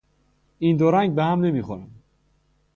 این 0.59 0.77
دو 0.77 0.91
رنگ 0.91 1.15
به 1.15 1.23
هم 1.23 1.39
نمیخورند. 1.39 2.03